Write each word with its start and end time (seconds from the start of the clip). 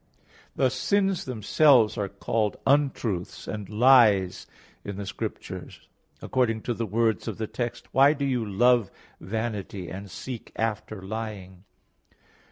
Thus 0.55 0.73
sins 0.73 1.25
themselves 1.25 1.95
are 1.95 2.09
called 2.09 2.57
untruths 2.65 3.47
and 3.47 3.69
lies 3.69 4.47
in 4.83 4.95
the 4.95 5.05
Scriptures, 5.05 5.87
according 6.23 6.63
to 6.63 6.73
the 6.73 6.87
words 6.87 7.27
of 7.27 7.37
the 7.37 7.45
text, 7.45 7.87
"Why 7.93 8.13
do 8.13 8.25
you 8.25 8.43
love 8.43 8.89
vanity, 9.19 9.89
and 9.89 10.09
seek 10.09 10.51
after 10.55 11.03
lying?" 11.03 11.65